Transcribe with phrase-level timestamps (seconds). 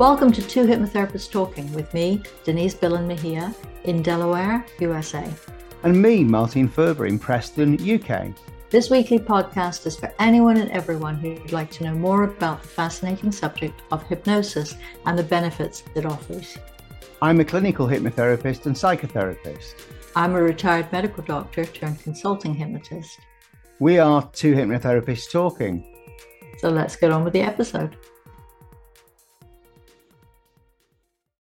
[0.00, 5.30] Welcome to Two Hypnotherapists Talking with me, Denise Billen Mejia, in Delaware, USA.
[5.82, 8.34] And me, Martin Furber, in Preston, UK.
[8.70, 12.68] This weekly podcast is for anyone and everyone who'd like to know more about the
[12.68, 14.74] fascinating subject of hypnosis
[15.04, 16.56] and the benefits it offers.
[17.20, 19.74] I'm a clinical hypnotherapist and psychotherapist.
[20.16, 23.18] I'm a retired medical doctor turned consulting hypnotist.
[23.80, 25.84] We are two hypnotherapists talking.
[26.56, 27.98] So let's get on with the episode.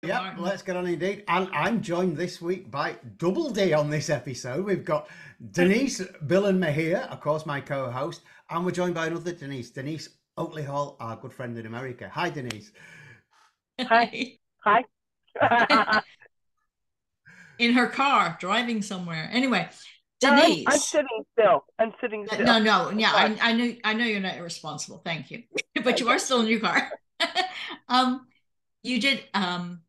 [0.10, 1.24] Yeah, let's get on indeed.
[1.28, 4.66] And I'm joined this week by Double D on this episode.
[4.66, 5.08] We've got
[5.52, 10.10] Denise Billen Mejia, of course, my co host, and we're joined by another Denise, Denise
[10.36, 12.10] Oakley Hall, our good friend in America.
[12.12, 12.72] Hi, Denise.
[13.80, 14.34] Hi.
[14.64, 14.84] Hi.
[17.60, 19.30] in her car driving somewhere.
[19.32, 19.70] Anyway,
[20.20, 20.40] Denise.
[20.40, 21.66] No, I'm, I'm, sitting still.
[21.78, 22.46] I'm sitting still.
[22.48, 25.04] No, no, yeah, I, I know, I know you're not irresponsible.
[25.06, 25.44] Thank you,
[25.84, 26.90] but you are still in your car.
[27.90, 28.26] um,
[28.82, 29.82] you did um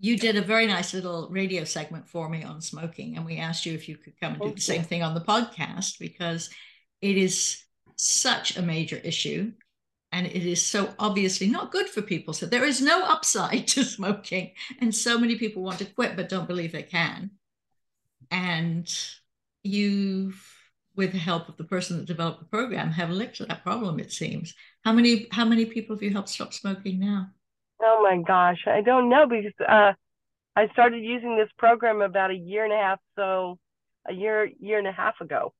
[0.00, 3.66] you did a very nice little radio segment for me on smoking and we asked
[3.66, 6.48] you if you could come and do oh, the same thing on the podcast because
[7.02, 7.62] it is
[7.96, 9.52] such a major issue
[10.10, 12.32] and it is so obviously not good for people.
[12.32, 16.30] So there is no upside to smoking and so many people want to quit but
[16.30, 17.32] don't believe they can.
[18.30, 18.90] And
[19.62, 20.32] you
[20.96, 24.12] with the help of the person that developed the program have licked that problem it
[24.12, 24.54] seems.
[24.82, 27.28] How many how many people have you helped stop smoking now
[27.82, 29.92] Oh my gosh, I don't know because uh,
[30.56, 33.58] I started using this program about a year and a half, so
[34.08, 35.52] a year year and a half ago.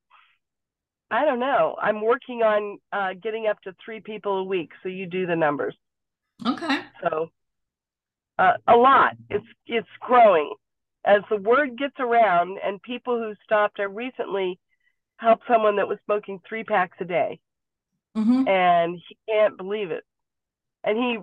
[1.10, 1.76] I don't know.
[1.80, 5.36] I'm working on uh, getting up to three people a week, so you do the
[5.36, 5.74] numbers.
[6.46, 6.80] Okay.
[7.02, 7.30] So
[8.38, 9.16] uh, a lot.
[9.28, 10.52] It's it's growing
[11.04, 13.80] as the word gets around, and people who stopped.
[13.80, 14.58] I recently
[15.16, 17.40] helped someone that was smoking three packs a day,
[18.16, 18.48] mm-hmm.
[18.48, 20.04] and he can't believe it.
[20.84, 21.18] And he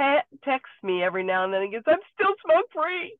[0.00, 3.18] te- texts me every now and then and goes, I'm still smoke free.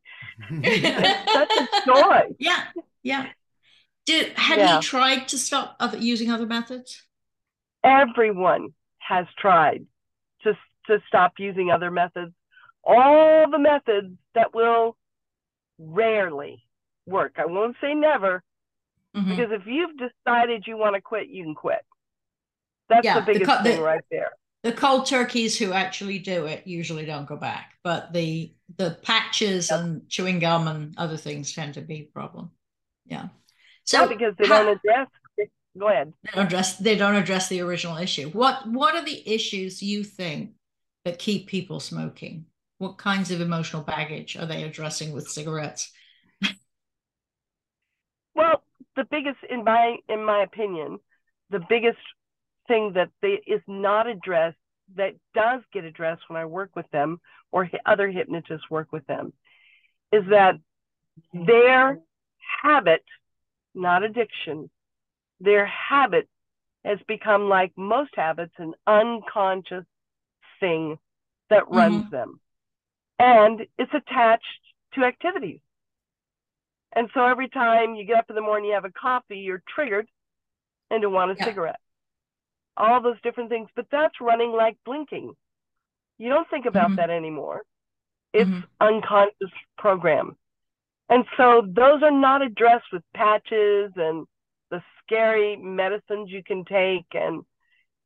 [1.26, 2.34] That's a joy.
[2.38, 2.64] Yeah.
[3.02, 3.26] Yeah.
[4.06, 4.76] Did had yeah.
[4.76, 7.02] he tried to stop other, using other methods?
[7.84, 9.86] Everyone has tried
[10.42, 10.54] to
[10.86, 12.32] to stop using other methods.
[12.82, 14.96] All the methods that will
[15.78, 16.64] rarely
[17.06, 17.34] work.
[17.38, 18.42] I won't say never,
[19.14, 19.30] mm-hmm.
[19.30, 21.84] because if you've decided you want to quit, you can quit.
[22.88, 24.32] That's yeah, the biggest the, thing the, right there
[24.62, 29.70] the cold turkeys who actually do it usually don't go back, but the the patches
[29.70, 32.50] and chewing gum and other things tend to be a problem.
[33.06, 33.28] Yeah.
[33.84, 35.08] So because they how, don't address.
[35.78, 36.12] Go ahead.
[36.24, 36.76] They don't address.
[36.76, 38.28] They don't address the original issue.
[38.30, 40.52] What What are the issues you think
[41.04, 42.44] that keep people smoking?
[42.78, 45.92] What kinds of emotional baggage are they addressing with cigarettes?
[48.34, 48.62] well,
[48.96, 50.98] the biggest, in my in my opinion,
[51.50, 51.98] the biggest
[52.70, 54.56] thing that they, is not addressed
[54.96, 57.20] that does get addressed when I work with them
[57.50, 59.32] or other hypnotists work with them
[60.12, 60.54] is that
[61.32, 61.98] their
[62.62, 63.04] habit,
[63.74, 64.70] not addiction,
[65.40, 66.28] their habit
[66.84, 69.84] has become like most habits, an unconscious
[70.60, 70.96] thing
[71.50, 72.10] that runs mm-hmm.
[72.10, 72.40] them.
[73.18, 74.44] And it's attached
[74.94, 75.60] to activities.
[76.94, 79.62] And so every time you get up in the morning, you have a coffee, you're
[79.68, 80.08] triggered
[80.90, 81.44] into want a yeah.
[81.44, 81.79] cigarette
[82.76, 85.34] all those different things, but that's running like blinking.
[86.18, 86.96] You don't think about mm-hmm.
[86.96, 87.62] that anymore.
[88.32, 88.60] It's mm-hmm.
[88.80, 90.36] unconscious program.
[91.08, 94.26] And so those are not addressed with patches and
[94.70, 97.42] the scary medicines you can take and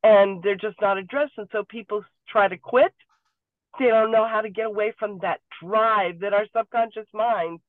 [0.03, 1.33] and they're just not addressed.
[1.37, 2.93] And so people try to quit.
[3.79, 7.59] They don't know how to get away from that drive that our subconscious mind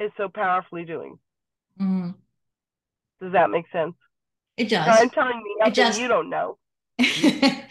[0.00, 1.18] is so powerfully doing.
[1.80, 2.10] Mm-hmm.
[3.20, 3.94] Does that make sense?
[4.56, 4.86] It does.
[4.88, 6.00] I'm telling me nothing just...
[6.00, 6.58] you don't know.
[6.98, 7.08] no,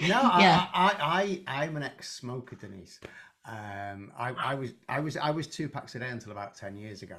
[0.01, 0.67] yeah.
[0.73, 2.99] I, I, I, am an ex-smoker, Denise.
[3.45, 6.75] Um, I, I was, I was, I was two packs a day until about ten
[6.75, 7.17] years ago.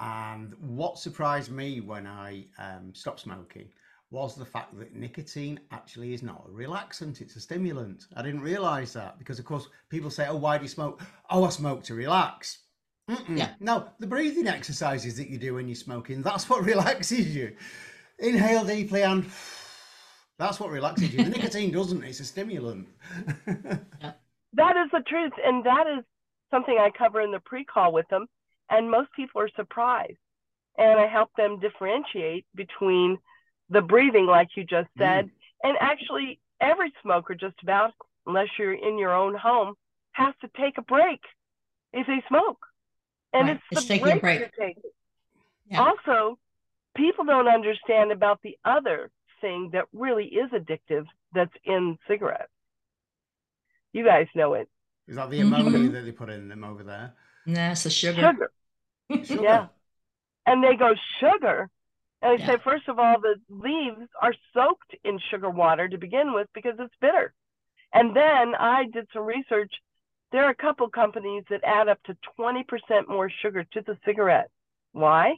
[0.00, 3.68] And what surprised me when I um, stopped smoking
[4.10, 8.06] was the fact that nicotine actually is not a relaxant; it's a stimulant.
[8.16, 11.44] I didn't realise that because, of course, people say, "Oh, why do you smoke?" Oh,
[11.44, 12.58] I smoke to relax.
[13.08, 13.38] Mm-mm.
[13.38, 13.50] Yeah.
[13.60, 17.56] No, the breathing exercises that you do when you're smoking—that's what relaxes you.
[18.20, 19.24] Inhale deeply and
[20.40, 21.22] that's what relaxes you.
[21.22, 22.88] The nicotine doesn't, it's a stimulant.
[23.46, 25.32] that is the truth.
[25.44, 26.04] And that is
[26.50, 28.26] something I cover in the pre call with them.
[28.70, 30.16] And most people are surprised.
[30.78, 33.18] And I help them differentiate between
[33.68, 35.30] the breathing, like you just said, mm.
[35.62, 37.92] and actually every smoker, just about,
[38.26, 39.74] unless you're in your own home,
[40.12, 41.20] has to take a break
[41.92, 42.58] if they smoke.
[43.32, 43.60] And right.
[43.70, 44.76] it's, it's the break, break.
[45.68, 45.82] Yeah.
[45.84, 46.38] Also,
[46.96, 49.10] people don't understand about the other
[49.40, 52.50] thing that really is addictive that's in cigarettes.
[53.92, 54.68] You guys know it.
[55.08, 55.92] Is that the ammonia mm-hmm.
[55.92, 57.14] that they put in them over there?
[57.46, 58.20] No, it's the sugar.
[58.20, 59.24] Sugar.
[59.24, 59.42] sugar.
[59.42, 59.66] Yeah.
[60.46, 61.68] And they go sugar.
[62.22, 62.50] And they yeah.
[62.50, 66.74] say, first of all, the leaves are soaked in sugar water to begin with because
[66.78, 67.32] it's bitter.
[67.92, 69.72] And then I did some research.
[70.30, 72.64] There are a couple companies that add up to 20%
[73.08, 74.50] more sugar to the cigarette.
[74.92, 75.34] Why?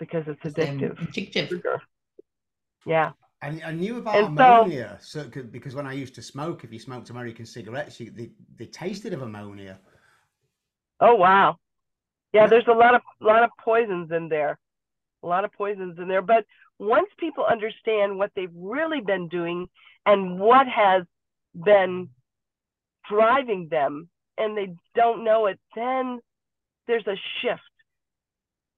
[0.00, 0.98] Because it's addictive.
[0.98, 1.62] Addictive.
[2.86, 3.12] Yeah.
[3.42, 6.72] I, I knew about and ammonia so, so, because when I used to smoke, if
[6.72, 9.78] you smoked American cigarettes, you, they, they tasted of ammonia.
[11.00, 11.56] Oh wow,
[12.34, 12.46] yeah.
[12.46, 14.58] There's a lot of lot of poisons in there,
[15.22, 16.20] a lot of poisons in there.
[16.20, 16.44] But
[16.78, 19.68] once people understand what they've really been doing
[20.04, 21.04] and what has
[21.54, 22.10] been
[23.08, 26.20] driving them, and they don't know it, then
[26.86, 27.62] there's a shift.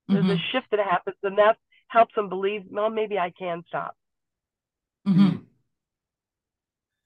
[0.09, 0.33] There's mm-hmm.
[0.33, 1.57] a shift that happens, and that
[1.89, 3.95] helps them believe, well, maybe I can stop.
[5.07, 5.37] Mm-hmm.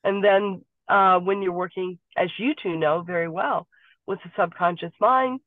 [0.05, 3.67] And then uh, when you're working, as you two know very well,
[4.07, 5.41] with the subconscious mind,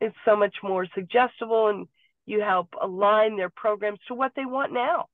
[0.00, 1.86] it's so much more suggestible and
[2.26, 5.06] you help align their programs to what they want now.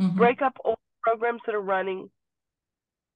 [0.00, 0.16] Mm-hmm.
[0.16, 2.10] Break up old programs that are running.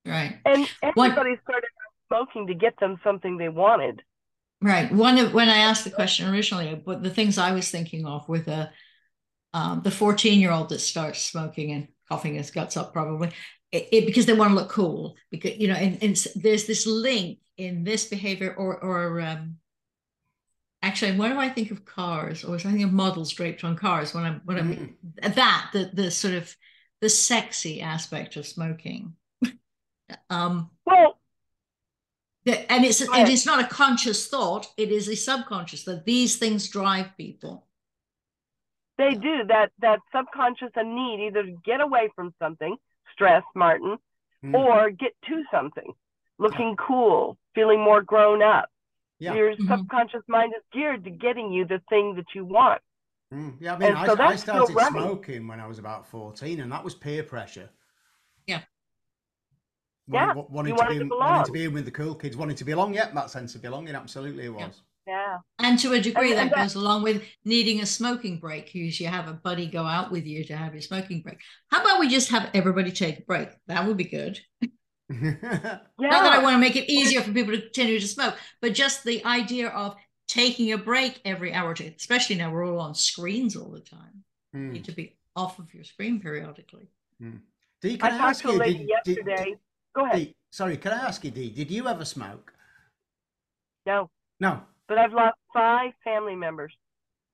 [0.07, 0.39] Right.
[0.45, 1.69] And everybody what, started
[2.09, 4.03] smoking to get them something they wanted.
[4.62, 4.93] Right.
[4.93, 8.29] One of when I asked the question originally, but the things I was thinking of
[8.29, 8.71] with a
[9.53, 13.31] um, the 14 year old that starts smoking and coughing his guts up probably
[13.73, 16.87] it, it, because they want to look cool because you know and, and there's this
[16.87, 19.57] link in this behavior or or um
[20.83, 23.77] actually when do i think of cars or was i think of models draped on
[23.77, 25.35] cars when i'm when i'm mm.
[25.35, 26.55] that the the sort of
[27.01, 29.15] the sexy aspect of smoking
[30.31, 31.20] um well
[32.69, 36.69] and it's and it's not a conscious thought it is a subconscious that these things
[36.69, 37.67] drive people
[38.99, 42.76] they do that that subconscious a need either to get away from something
[43.12, 43.97] stress martin
[44.44, 44.55] mm.
[44.55, 45.93] or get to something
[46.38, 48.69] looking cool feeling more grown up
[49.19, 49.35] yeah.
[49.35, 49.69] your mm-hmm.
[49.69, 52.81] subconscious mind is geared to getting you the thing that you want
[53.32, 53.55] mm.
[53.61, 56.85] yeah i mean I, so I, started smoking when i was about 14 and that
[56.85, 57.80] was peer pressure yeah
[60.12, 62.65] yeah, wanting, to be, to wanting to be in with the cool kids, wanting to
[62.65, 62.95] belong.
[62.95, 64.83] Yeah, that sense of belonging, absolutely, it was.
[65.07, 65.39] Yeah.
[65.59, 68.73] And to a degree, and, that, and that goes along with needing a smoking break.
[68.73, 71.39] Because you have a buddy go out with you to have your smoking break.
[71.69, 73.49] How about we just have everybody take a break?
[73.67, 74.41] That would be good.
[74.62, 74.69] yeah.
[75.11, 78.75] Not that I want to make it easier for people to continue to smoke, but
[78.75, 79.97] just the idea of
[80.29, 83.81] taking a break every hour or two, especially now we're all on screens all the
[83.81, 84.25] time.
[84.55, 84.67] Mm.
[84.67, 86.89] You need to be off of your screen periodically.
[87.21, 87.41] Mm.
[87.83, 88.62] Dee, can I, I ask you?
[88.62, 89.45] Did, yesterday.
[89.45, 89.59] Did,
[89.95, 90.17] Go ahead.
[90.17, 91.51] Dee, sorry, can I ask you, Dee?
[91.51, 92.53] Did you ever smoke?
[93.87, 94.11] No.
[94.39, 96.73] No but I've lost five family members.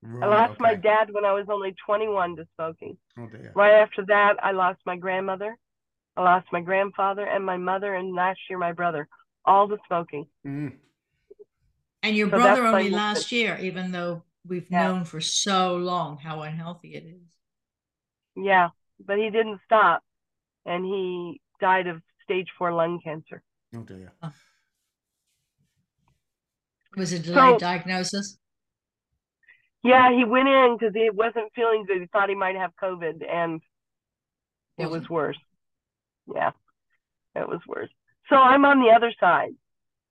[0.03, 0.57] Right, I lost okay.
[0.61, 2.97] my dad when I was only 21 to smoking.
[3.17, 3.51] Oh dear.
[3.55, 5.57] Right after that, I lost my grandmother.
[6.15, 9.07] I lost my grandfather and my mother, and last year my brother,
[9.43, 10.27] all to smoking.
[10.45, 10.73] Mm.
[12.03, 14.83] And your so brother only last year, even though we've yeah.
[14.83, 17.27] known for so long how unhealthy it is.
[18.35, 18.69] Yeah,
[19.03, 20.03] but he didn't stop,
[20.63, 23.41] and he died of stage four lung cancer.
[23.75, 24.11] Oh dear.
[26.95, 28.37] Was it delayed so, diagnosis?
[29.83, 32.01] Yeah, he went in because he wasn't feeling good.
[32.01, 33.61] He thought he might have COVID, and
[34.77, 35.37] it was worse.
[36.33, 36.51] Yeah,
[37.35, 37.89] it was worse.
[38.29, 39.53] So I'm on the other side.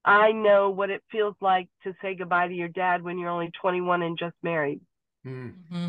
[0.05, 3.51] I know what it feels like to say goodbye to your dad when you're only
[3.61, 4.81] 21 and just married.
[5.25, 5.49] Hmm.
[5.49, 5.89] Mm-hmm.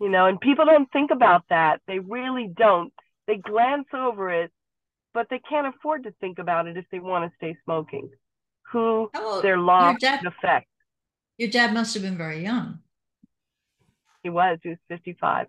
[0.00, 1.80] You know, and people don't think about that.
[1.86, 2.92] They really don't.
[3.26, 4.52] They glance over it,
[5.14, 8.10] but they can't afford to think about it if they want to stay smoking
[8.72, 9.10] who
[9.42, 10.66] their law dad, affect.
[11.36, 12.78] Your dad must have been very young.
[14.22, 14.58] He was.
[14.62, 15.46] He was 55.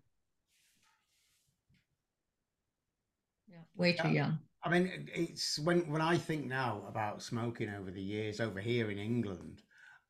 [3.50, 4.40] Yeah, way too young.
[4.64, 8.92] I mean, it's when when I think now about smoking over the years over here
[8.92, 9.62] in England.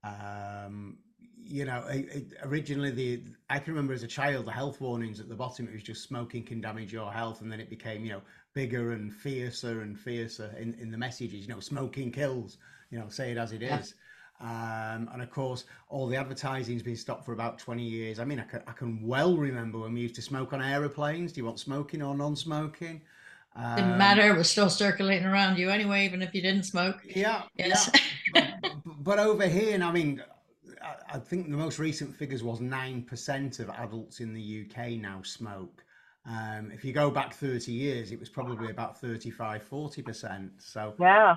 [0.03, 0.97] Um,
[1.45, 1.83] you know,
[2.43, 5.73] originally the I can remember as a child the health warnings at the bottom it
[5.73, 8.21] was just smoking can damage your health, and then it became you know
[8.53, 11.47] bigger and fiercer and fiercer in, in the messages.
[11.47, 12.57] You know, smoking kills
[12.93, 13.79] you know, say it as it yeah.
[13.79, 13.95] is.
[14.39, 18.19] Um, and of course, all the advertising's been stopped for about 20 years.
[18.19, 21.31] I mean, I can, I can well remember when we used to smoke on aeroplanes.
[21.31, 23.01] Do you want smoking or non smoking?
[23.55, 24.21] Um, didn't matter.
[24.29, 26.97] It was still circulating around you anyway, even if you didn't smoke.
[27.03, 27.43] Yeah.
[27.55, 27.89] Yes.
[28.35, 28.57] Yeah.
[28.61, 30.21] but, but, over here, and I mean,
[31.13, 35.21] I, I think the most recent figures was 9% of adults in the UK now
[35.23, 35.83] smoke.
[36.25, 40.49] Um, if you go back 30 years, it was probably about 35, 40%.
[40.59, 41.35] So, yeah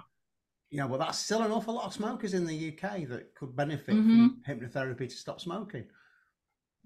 [0.70, 3.54] you know, well, that's still an awful lot of smokers in the UK that could
[3.54, 4.26] benefit mm-hmm.
[4.26, 5.84] from hypnotherapy to stop smoking.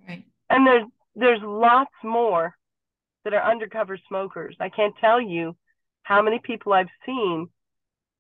[0.06, 0.24] Right.
[0.48, 0.84] And there's
[1.16, 2.54] there's lots more
[3.24, 4.56] that are undercover smokers.
[4.60, 5.56] I can't tell you
[6.02, 7.48] how many people I've seen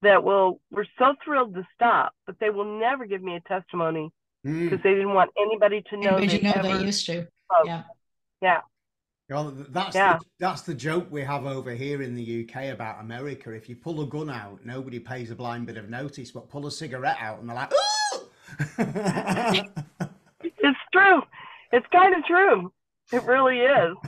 [0.02, 4.10] that will were so thrilled to stop, but they will never give me a testimony
[4.42, 4.82] because mm.
[4.82, 6.16] they didn't want anybody to know.
[6.16, 7.12] Anybody they know ever they used to.
[7.12, 7.66] smoked.
[7.66, 7.82] Yeah.
[8.42, 8.60] Yeah.
[9.28, 10.18] Well, that's Yeah.
[10.18, 13.52] the, that's the joke we have over here in the UK about America.
[13.52, 16.66] If you pull a gun out, nobody pays a blind bit of notice, but pull
[16.66, 18.28] a cigarette out and they're like, "Ooh!"
[20.62, 21.22] It's true.
[21.72, 22.72] It's kind of true.
[23.12, 23.96] It really is.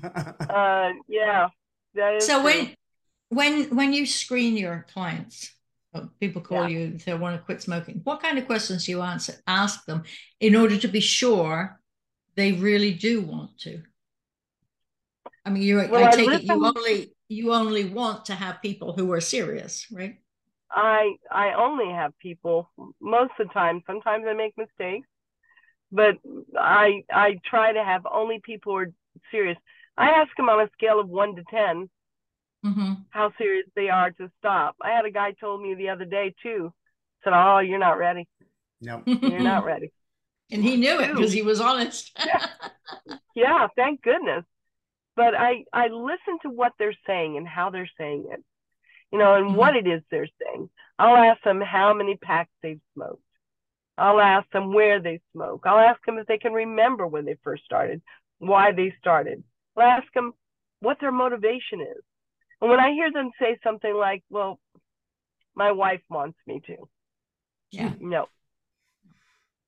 [0.53, 1.49] Uh, yeah.
[1.95, 2.45] That is So true.
[2.45, 2.77] when
[3.31, 5.53] when when you screen your clients,
[6.21, 6.69] people call Yeah.
[6.69, 8.01] you if they want to quit smoking.
[8.05, 10.05] What kind of questions do you answer ask them
[10.41, 11.79] in order to be sure
[12.37, 13.83] they really do want to?
[15.45, 18.93] I mean, you Well, I I it you only you only want to have people
[18.95, 20.19] who are serious, right?
[20.71, 22.71] I I only have people
[23.01, 23.83] most of the time.
[23.87, 25.07] Sometimes I make mistakes,
[25.93, 26.17] but
[26.59, 28.93] I I try to have only people who are
[29.31, 29.59] serious.
[29.97, 31.91] I ask them on a scale of one to ten
[32.63, 34.77] hmm how serious they are to stop.
[34.83, 36.73] I had a guy told me the other day too.
[37.25, 38.29] Said, "Oh, you're not ready.
[38.81, 39.03] no.
[39.25, 39.93] You're not ready."
[40.51, 42.17] and he knew it because he was honest.
[43.35, 44.45] Yeah, thank goodness.
[45.17, 48.45] But I I listen to what they're saying and how they're saying it,
[49.13, 49.57] you know, and Mhm.
[49.57, 50.71] what it is they're saying.
[50.99, 53.23] I'll ask them how many packs they've smoked.
[53.99, 55.63] I'll ask them where they smoke.
[55.67, 58.03] I'll ask them if they can remember when they first started,
[58.39, 59.45] why they started.
[59.77, 60.35] I'll ask them
[60.81, 62.03] what their motivation is.
[62.63, 64.59] And when I hear them say something like, "Well,
[65.55, 66.89] my wife wants me to,"
[67.73, 67.95] yeah.
[68.01, 68.29] no.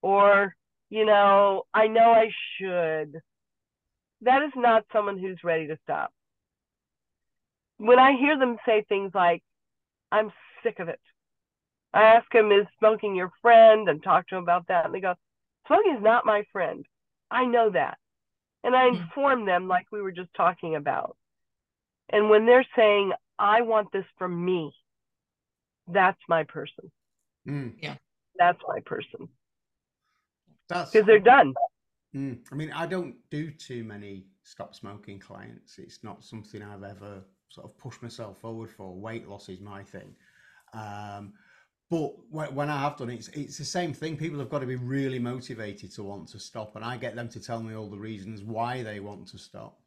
[0.03, 0.55] Or,
[0.91, 3.21] you know, I know I should.
[4.23, 6.13] That is not someone who's ready to stop.
[7.79, 9.43] When I hear them say things like,
[10.13, 10.33] I'm
[10.63, 11.01] sick of it,
[11.95, 13.89] I ask them, is smoking your friend?
[13.89, 14.87] And talk to them about that.
[14.87, 15.15] And they go,
[15.67, 16.87] smoking is not my friend.
[17.31, 17.99] I know that.
[18.65, 18.97] And I Hmm.
[18.97, 21.17] inform them, like we were just talking about.
[22.11, 24.73] And when they're saying, I want this for me,
[25.89, 26.91] that's my person.
[27.49, 27.75] Mm,
[28.39, 29.29] That's my person.
[30.69, 31.55] that's Because they're done.
[32.15, 35.79] Mm, I mean, I don't do too many stop smoking clients.
[35.79, 38.95] It's not something I've ever sort of pushed myself forward for.
[38.95, 40.15] Weight loss is my thing.
[40.73, 41.33] Um,
[41.91, 44.17] but when I have done it, it's, it's the same thing.
[44.17, 47.29] People have got to be really motivated to want to stop, and I get them
[47.29, 49.79] to tell me all the reasons why they want to stop.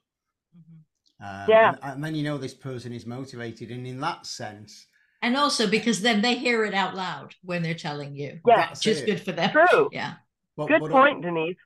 [1.20, 1.70] Um, Yeah.
[1.70, 4.86] and, and then you know this person is motivated, and in that sense,
[5.22, 8.40] And also because then they hear it out loud when they're telling you.
[8.48, 8.58] Yeah.
[8.58, 9.52] that's Which is good for them.
[9.52, 9.90] True.
[9.92, 10.14] Yeah.
[10.56, 11.58] But, Good but- point, Denise.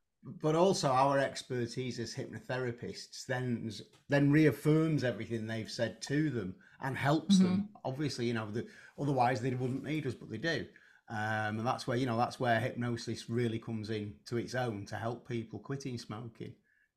[0.41, 3.71] but also our expertise as hypnotherapists then
[4.09, 8.65] then reaffirms everything they've said to them and helps them obviously you know the,
[8.99, 10.63] otherwise they wouldn't need us but they do
[11.09, 14.85] um, and that's where you know that's where hypnosis really comes in to its own
[14.85, 16.53] to help people quitting smoking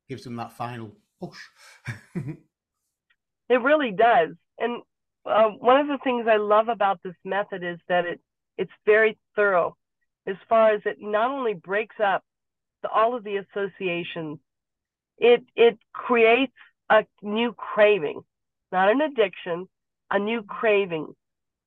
[0.07, 0.91] gives them that final
[3.49, 4.29] It really does.
[4.57, 4.81] And
[5.25, 8.19] uh, one of the things I love about this method is that it
[8.57, 9.75] it's very thorough,
[10.25, 12.23] as far as it not only breaks up
[12.81, 14.39] the, all of the associations,
[15.17, 16.53] it it creates
[16.89, 18.21] a new craving,
[18.71, 19.67] not an addiction,
[20.09, 21.13] a new craving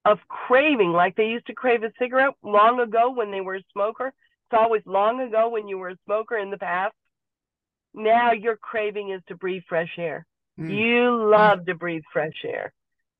[0.04, 3.64] of craving, like they used to crave a cigarette long ago when they were a
[3.72, 4.08] smoker.
[4.08, 6.94] It's always long ago when you were a smoker in the past.
[7.98, 10.26] Now your craving is to breathe fresh air.
[10.58, 10.70] Mm.
[10.70, 12.72] You love to breathe fresh air.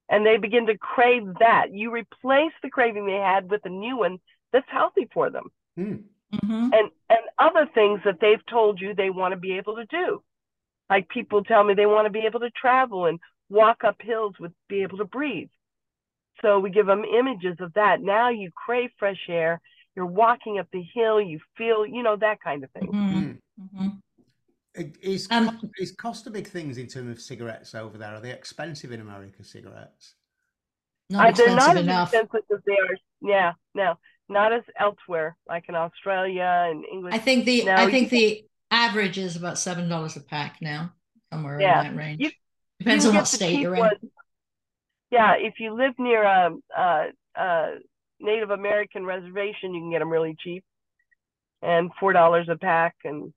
[0.08, 1.72] And they begin to crave that.
[1.72, 4.18] You replace the craving they had with a new one
[4.52, 5.50] that's healthy for them.
[5.78, 6.04] Mm.
[6.32, 6.72] Mhm.
[6.72, 10.22] And and other things that they've told you they want to be able to do.
[10.90, 13.18] Like people tell me they want to be able to travel and
[13.48, 15.48] walk up hills with be able to breathe.
[16.42, 18.00] So we give them images of that.
[18.00, 19.60] Now you crave fresh air.
[19.96, 21.20] You're walking up the hill.
[21.20, 22.88] You feel, you know, that kind of thing.
[22.92, 23.38] Mhm.
[23.74, 24.02] Mm.
[24.78, 28.14] It- Is, Um, cost, is cost a big things in terms of cigarettes over there?
[28.14, 30.14] Are they expensive in America, cigarettes?
[31.10, 32.14] Not Uh, they're not enough.
[32.14, 32.96] as expensive as they are.
[33.20, 37.14] Yeah, no, not as elsewhere, like in Australia and England.
[37.14, 40.58] I think the No, I you think the average is about seven dollars a pack
[40.60, 40.92] now,
[41.32, 41.80] somewhere Yeah.
[41.80, 42.20] in that range.
[42.22, 42.30] You-
[42.78, 43.80] Depends You on what state you're in.
[43.80, 43.98] ones.
[45.10, 47.78] Yeah, if you live near a, a, a
[48.20, 50.64] Native American reservation, you can get them really cheap,
[51.62, 52.94] and four dollars a pack.
[53.02, 53.32] And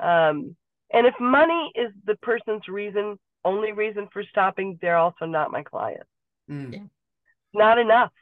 [0.00, 0.56] um,
[0.92, 5.62] and if money is the person's reason, only reason for stopping, they're also not my
[5.62, 6.04] client.
[6.48, 6.78] Mm.
[7.54, 8.12] Not enough.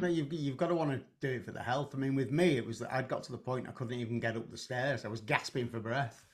[0.00, 1.94] No, you've, you've got to want to do it for the health.
[1.94, 4.20] I mean, with me, it was that I'd got to the point I couldn't even
[4.20, 5.04] get up the stairs.
[5.04, 6.24] I was gasping for breath.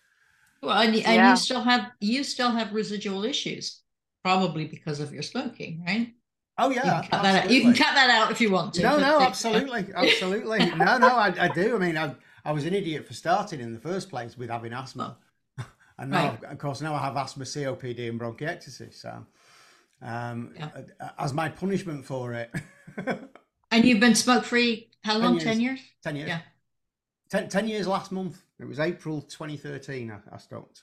[0.62, 1.31] Well, and, and Yeah.
[1.31, 3.83] you still have you still have residual issues,
[4.23, 6.14] probably because of your smoking, right?
[6.59, 7.50] Oh yeah, You yeah, can cut that out.
[7.50, 8.83] You can cut that out if you want to.
[8.83, 10.59] No, no, absolutely, absolutely.
[10.71, 11.76] No, no, I, I do.
[11.76, 12.14] I mean, I,
[12.45, 15.19] I was an idiot for starting in the first place with having asthma,
[15.99, 16.53] and now, Right.
[16.53, 18.95] Of course, now I have asthma, COPD, and bronchiectasis.
[18.95, 19.27] So,
[20.03, 20.71] um, yeah.
[21.19, 22.51] as my punishment for it.
[23.71, 25.39] and you've been smoke free how long?
[25.39, 25.81] 10 years?
[26.03, 26.29] 10 years.
[26.29, 26.41] Yeah.
[27.31, 28.43] 10, 10 years last month.
[28.59, 30.83] It was April 2013 I, I stopped.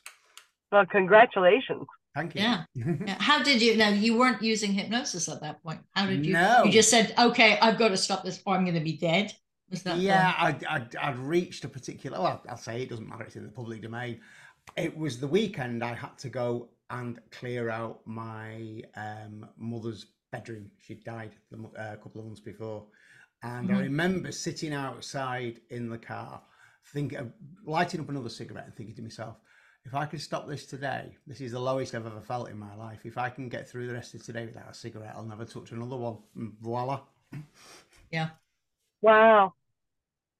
[0.71, 1.87] Well, congratulations.
[2.13, 2.41] Thank you.
[2.41, 2.63] Yeah.
[2.75, 3.15] yeah.
[3.19, 3.77] How did you?
[3.77, 5.79] Now you weren't using hypnosis at that point.
[5.91, 6.33] How did you?
[6.33, 6.63] No.
[6.65, 9.33] You just said, "Okay, I've got to stop this, or I'm going to be dead."
[9.71, 9.97] Was that?
[9.97, 12.19] Yeah, I'd, I'd, I'd reached a particular.
[12.19, 13.23] Well, I'll say it doesn't matter.
[13.23, 14.19] It's in the public domain.
[14.75, 15.83] It was the weekend.
[15.83, 20.69] I had to go and clear out my um, mother's bedroom.
[20.77, 22.85] She died uh, a couple of months before,
[23.43, 23.77] and mm-hmm.
[23.77, 26.41] I remember sitting outside in the car,
[26.85, 27.31] thinking,
[27.65, 29.37] lighting up another cigarette, and thinking to myself
[29.85, 32.75] if I could stop this today, this is the lowest I've ever felt in my
[32.75, 32.99] life.
[33.03, 35.71] If I can get through the rest of today without a cigarette, I'll never touch
[35.71, 36.17] another one.
[36.35, 37.01] And voila.
[38.11, 38.29] Yeah.
[39.01, 39.53] Wow.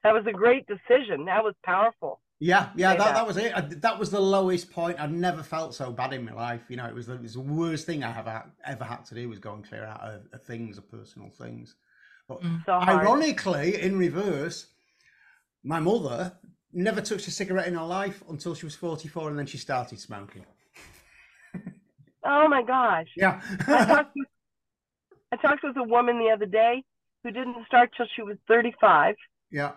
[0.03, 1.25] That was a great decision.
[1.25, 2.20] That was powerful.
[2.39, 3.53] Yeah, yeah, that, that was it.
[3.55, 5.00] I, that was the lowest point.
[5.00, 6.62] I'd never felt so bad in my life.
[6.70, 8.27] You know, it was the, it was the worst thing I have
[8.65, 11.75] ever had to do was go and clear out of, of things, of personal things.
[12.27, 12.65] But mm.
[12.65, 14.65] so ironically, in reverse,
[15.63, 16.34] my mother
[16.74, 20.00] never touched a cigarette in her life until she was 44 and then she started
[20.00, 20.46] smoking.
[22.25, 23.08] oh my gosh.
[23.15, 23.39] Yeah.
[23.67, 24.27] I, talked with,
[25.31, 26.84] I talked with a woman the other day
[27.24, 29.15] who didn't start till she was 35.
[29.51, 29.74] Yeah.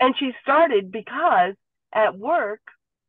[0.00, 1.54] And she started because
[1.92, 2.60] at work,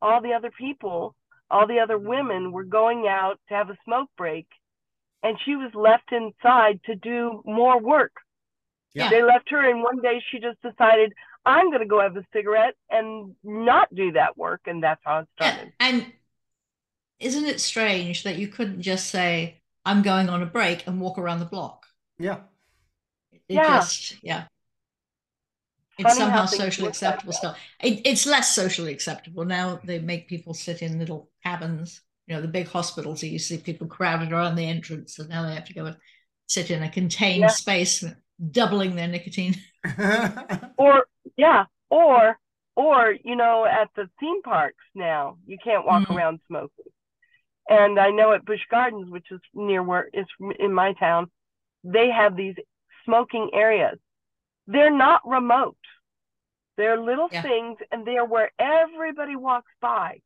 [0.01, 1.15] all the other people,
[1.49, 4.47] all the other women were going out to have a smoke break,
[5.23, 8.13] and she was left inside to do more work.
[8.93, 9.09] Yeah.
[9.09, 11.13] They left her, and one day she just decided,
[11.45, 14.61] I'm going to go have a cigarette and not do that work.
[14.65, 15.73] And that's how it started.
[15.79, 15.87] Yeah.
[15.87, 16.13] And
[17.19, 21.17] isn't it strange that you couldn't just say, I'm going on a break and walk
[21.17, 21.85] around the block?
[22.19, 22.39] Yeah.
[23.31, 23.79] It yeah.
[23.79, 24.45] just, yeah.
[25.97, 27.55] It's somehow socially acceptable still.
[27.81, 29.45] It, it's less socially acceptable.
[29.45, 32.01] Now they make people sit in little cabins.
[32.27, 35.53] You know, the big hospitals, you see people crowded around the entrance, and now they
[35.53, 35.97] have to go and
[36.47, 37.47] sit in a contained yeah.
[37.47, 38.03] space,
[38.51, 39.55] doubling their nicotine.
[40.77, 41.05] or
[41.37, 42.37] yeah, or
[42.75, 46.17] or you know at the theme parks now you can't walk mm-hmm.
[46.17, 46.85] around smoking.
[47.69, 51.29] And I know at Busch Gardens, which is near where it's in my town,
[51.83, 52.55] they have these
[53.05, 53.97] smoking areas.
[54.67, 55.77] They're not remote.
[56.81, 57.43] They're little yeah.
[57.43, 60.21] things, and they're where everybody walks by.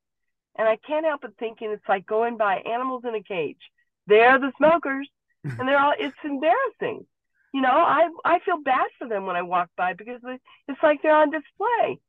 [0.58, 3.60] And I can't help but thinking it's like going by animals in a cage.
[4.08, 5.10] They're the smokers,
[5.44, 5.94] and they're all.
[6.00, 7.06] It's embarrassing
[7.56, 10.20] you know, I I feel bad for them when I walk by because
[10.68, 12.02] it's like they're on display.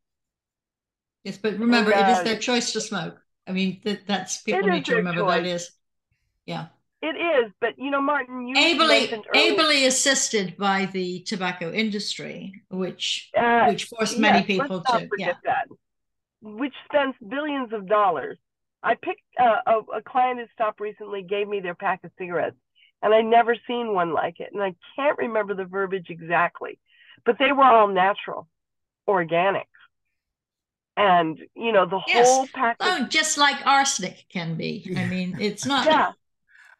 [1.22, 3.20] Yes, but remember, and, uh, it is their choice to smoke.
[3.46, 5.36] I mean, that, that's people need to remember choice.
[5.36, 5.70] that is.
[6.46, 6.66] Yeah.
[7.06, 13.30] It is, but you know, Martin, you ably ably assisted by the tobacco industry, which
[13.38, 15.34] uh, which forced many people to yeah.
[15.44, 15.68] That,
[16.42, 18.38] which spends billions of dollars.
[18.82, 22.56] I picked uh, a, a client who stopped recently, gave me their pack of cigarettes,
[23.04, 24.50] and I'd never seen one like it.
[24.52, 26.80] And I can't remember the verbiage exactly,
[27.24, 28.48] but they were all natural,
[29.06, 29.68] organic.
[30.96, 32.26] And you know the yes.
[32.26, 32.78] whole package.
[32.80, 34.92] Oh, just like arsenic can be.
[34.96, 35.86] I mean, it's not.
[35.86, 36.10] yeah,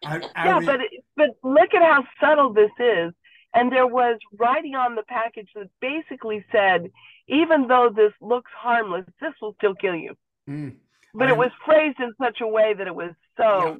[0.05, 0.81] I, I yeah, but
[1.17, 3.13] but look at how subtle this is.
[3.55, 6.91] And there was writing on the package that basically said,
[7.27, 10.15] even though this looks harmless, this will still kill you.
[10.49, 10.75] Mm.
[11.15, 13.79] But it was phrased in such a way that it was so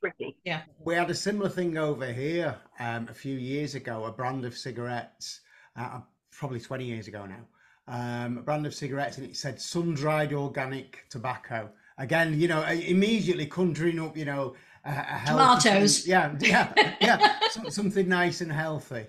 [0.00, 0.36] tricky.
[0.44, 0.62] Yeah.
[0.78, 4.56] We had a similar thing over here um, a few years ago, a brand of
[4.56, 5.40] cigarettes,
[5.76, 7.46] uh, probably 20 years ago now,
[7.88, 11.68] um, a brand of cigarettes, and it said sun dried organic tobacco.
[11.98, 14.54] Again, you know, immediately conjuring up, you know,
[14.88, 16.06] a, a tomatoes.
[16.06, 19.06] Yeah, yeah, yeah, something nice and healthy.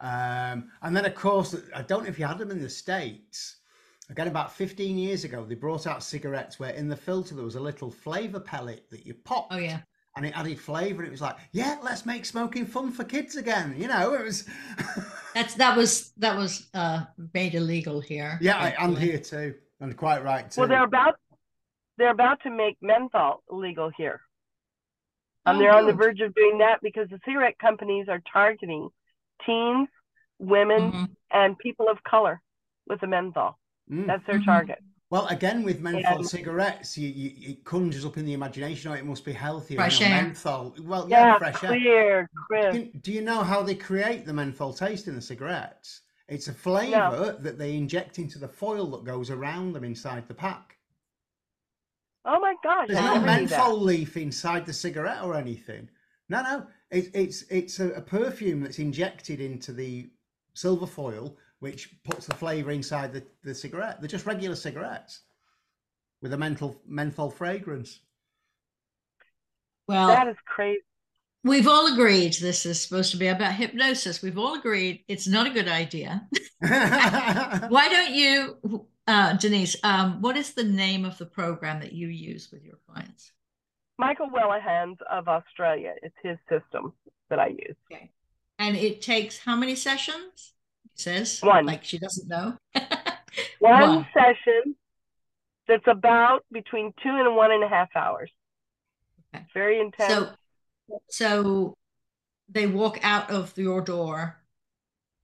[0.00, 3.56] Um, and then, of course, I don't know if you had them in the States.
[4.10, 7.54] Again, about 15 years ago, they brought out cigarettes where in the filter there was
[7.54, 9.48] a little flavor pellet that you pop.
[9.50, 9.80] Oh, yeah
[10.16, 11.04] and it added flavour.
[11.04, 13.74] It was like, yeah, let's make smoking fun for kids again.
[13.76, 14.48] You know, it was.
[15.34, 18.38] That's that was that was uh, made illegal here.
[18.42, 20.60] Yeah, I, am here too, and quite right too.
[20.60, 21.14] Well, they're about
[21.96, 24.20] they're about to make menthol illegal here.
[25.44, 25.78] And oh, they're good.
[25.78, 28.88] on the verge of doing that because the cigarette companies are targeting
[29.44, 29.88] teens,
[30.38, 31.04] women, mm-hmm.
[31.32, 32.40] and people of color
[32.86, 33.58] with the menthol.
[33.90, 34.06] Mm.
[34.06, 34.44] That's their mm-hmm.
[34.44, 34.78] target.
[35.10, 36.26] Well, again, with menthol yeah.
[36.26, 39.76] cigarettes, you, you, it conjures up in the imagination, oh, it must be healthier.
[39.76, 40.22] Fresh air.
[40.22, 40.74] Menthol.
[40.80, 42.30] Well, yeah, yeah fresh clear, air.
[42.46, 42.72] Crisp.
[42.72, 46.00] Do you, do you know how they create the menthol taste in the cigarettes?
[46.28, 47.36] It's a flavour no.
[47.40, 50.71] that they inject into the foil that goes around them inside the pack.
[52.24, 52.88] Oh my gosh!
[52.88, 55.88] There's no menthol leaf inside the cigarette or anything.
[56.28, 56.66] No, no.
[56.90, 60.10] It, it's it's a, a perfume that's injected into the
[60.54, 64.00] silver foil which puts the flavour inside the, the cigarette.
[64.00, 65.20] They're just regular cigarettes
[66.20, 68.00] with a menthol menthol fragrance.
[69.86, 70.80] Well, that is crazy.
[71.44, 74.22] we've all agreed this is supposed to be about hypnosis.
[74.22, 76.26] We've all agreed it's not a good idea.
[76.58, 79.76] Why don't you, uh, Denise?
[79.82, 83.32] Um, what is the name of the program that you use with your clients?
[83.98, 85.94] Michael Whelehan's of Australia.
[86.02, 86.92] It's his system
[87.30, 87.76] that I use.
[87.92, 88.10] Okay.
[88.58, 90.52] And it takes how many sessions?
[90.94, 91.66] says one.
[91.66, 92.56] Like she doesn't know.
[93.58, 94.76] one, one session
[95.68, 98.30] that's about between two and one and a half hours.
[99.34, 99.44] Okay.
[99.54, 100.12] Very intense.
[100.12, 100.28] So,
[101.08, 101.74] so
[102.48, 104.36] they walk out of your door,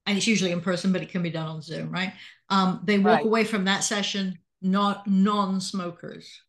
[0.06, 2.12] and it's usually in person, but it can be done on Zoom, right?
[2.50, 3.26] Um, they walk right.
[3.26, 6.42] away from that session not non-smokers.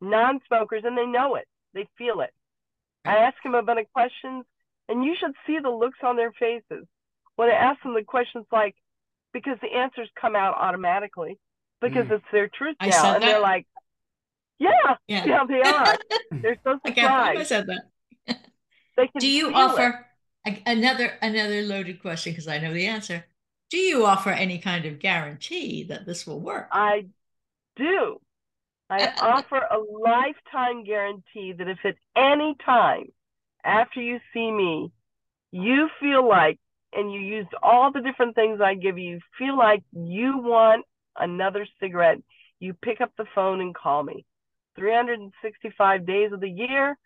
[0.00, 1.46] Non-smokers, and they know it.
[1.74, 2.30] They feel it.
[3.04, 4.44] I ask them a bunch of questions,
[4.88, 6.86] and you should see the looks on their faces
[7.36, 8.74] when I ask them the questions like,
[9.32, 11.38] because the answers come out automatically
[11.80, 12.12] because mm.
[12.12, 13.20] it's their truth now, and that.
[13.20, 13.66] they're like,
[14.58, 15.96] yeah, yeah, yeah they are.
[16.42, 17.40] they're so surprised.
[17.40, 18.40] I, said that.
[18.96, 20.06] they can Do you offer
[20.44, 20.62] it.
[20.66, 23.24] another another loaded question because I know the answer?
[23.70, 26.68] Do you offer any kind of guarantee that this will work?
[26.72, 27.06] I
[27.76, 28.20] do.
[28.90, 33.12] I uh, uh, offer a lifetime guarantee that if at any time
[33.64, 34.90] after you see me,
[35.52, 36.58] you feel like,
[36.94, 40.86] and you used all the different things I give you, feel like you want
[41.18, 42.18] another cigarette,
[42.60, 44.24] you pick up the phone and call me.
[44.76, 46.96] 365 days of the year,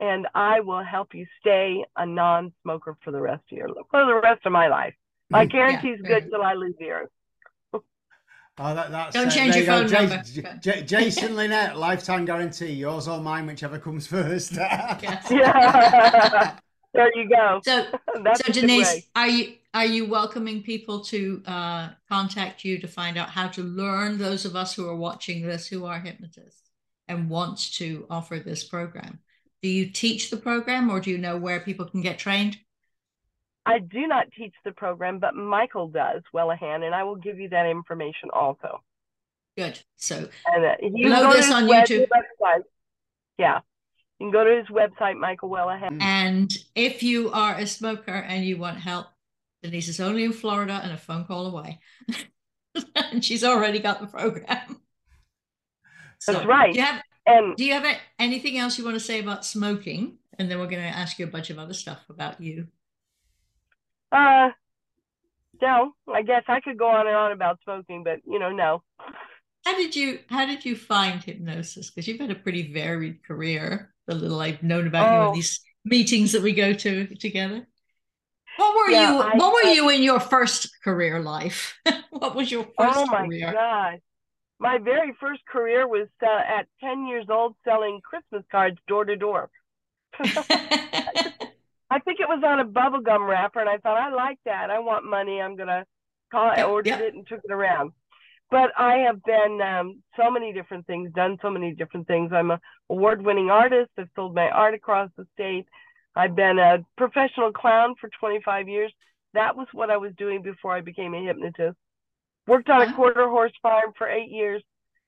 [0.00, 4.04] and I will help you stay a non smoker for the rest of your for
[4.04, 4.94] the rest of my life.
[5.30, 7.08] My guarantee is yeah, good till I lose yours.
[8.58, 10.22] Oh, that, that's don't uh, change your phone J- number.
[10.22, 14.52] J- J- Jason Linett, lifetime guarantee, yours or mine, whichever comes first.
[14.52, 15.20] yeah,
[16.94, 17.60] there you go.
[17.62, 17.84] So,
[18.14, 23.28] so Denise, are you are you welcoming people to uh, contact you to find out
[23.28, 24.16] how to learn?
[24.16, 26.70] Those of us who are watching this who are hypnotists
[27.08, 29.18] and want to offer this program,
[29.60, 32.56] do you teach the program, or do you know where people can get trained?
[33.66, 37.48] I do not teach the program, but Michael does, Whelehan, and I will give you
[37.48, 38.80] that information also.
[39.58, 39.80] Good.
[39.96, 42.06] So and, uh, you below this on YouTube.
[42.06, 42.62] Website.
[43.38, 43.60] Yeah.
[44.18, 46.00] You can go to his website, Michael Whelehan.
[46.00, 49.06] And if you are a smoker and you want help,
[49.62, 51.80] Denise is only in Florida and a phone call away.
[52.94, 54.80] and she's already got the program.
[56.18, 56.72] So, That's right.
[56.72, 60.18] Do you have, and, do you have anything else you want to say about smoking?
[60.38, 62.68] And then we're going to ask you a bunch of other stuff about you.
[64.12, 64.50] Uh,
[65.60, 68.82] no, I guess I could go on and on about smoking, but you know, no.
[69.64, 71.90] How did you How did you find hypnosis?
[71.90, 73.92] Because you've had a pretty varied career.
[74.06, 75.22] The little I've known about oh.
[75.22, 77.66] you in these meetings that we go to together.
[78.56, 79.20] What were yeah, you?
[79.20, 81.78] I, what were I, you in your first career life?
[82.10, 83.52] what was your first oh my career?
[83.52, 84.00] God.
[84.58, 89.16] My very first career was uh, at 10 years old selling Christmas cards door to
[89.16, 89.50] door.
[91.90, 94.70] I think it was on a bubblegum wrapper, and I thought, I like that.
[94.70, 95.40] I want money.
[95.40, 95.84] I'm going to
[96.32, 97.92] call I ordered it and took it around.
[98.50, 102.32] But I have been um, so many different things, done so many different things.
[102.32, 103.90] I'm a award winning artist.
[103.98, 105.66] I've sold my art across the state.
[106.14, 108.92] I've been a professional clown for 25 years.
[109.34, 111.76] That was what I was doing before I became a hypnotist.
[112.46, 114.62] Worked on a quarter horse farm for eight years.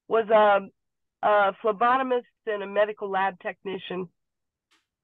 [0.09, 4.09] Was a, a phlebotomist and a medical lab technician.